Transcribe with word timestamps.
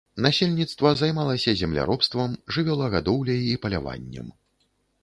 Насельніцтва 0.25 0.93
займалася 1.01 1.55
земляробствам, 1.61 2.35
жывёлагадоўляй 2.57 3.41
і 3.53 3.57
паляваннем. 3.67 4.35